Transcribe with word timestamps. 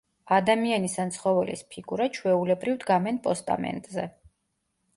ადამიანის 0.35 0.95
ან 1.03 1.11
ცხოველის 1.17 1.61
ფიგურა, 1.75 2.07
ჩვეულებრივ, 2.19 2.81
დგამენ 2.85 3.21
პოსტამენტზე. 3.29 4.11